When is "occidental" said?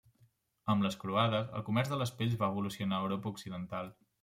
3.37-3.97